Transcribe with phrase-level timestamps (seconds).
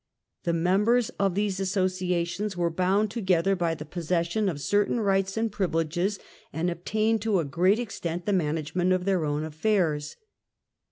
[0.45, 5.37] The members of these as sociations were bound together by the possession of certain rights
[5.37, 6.17] and privileges
[6.51, 10.15] and obtained to a great extent the management of their own affairs.